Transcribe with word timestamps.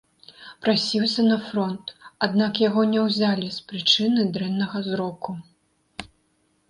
Прасіўся 0.65 1.25
на 1.31 1.35
фронт, 1.49 1.91
аднак 2.27 2.53
яго 2.67 2.81
не 2.95 2.99
ўзялі 3.09 3.47
з 3.59 3.67
прычыны 3.73 4.21
дрэннага 4.39 4.77
зроку. 4.93 5.31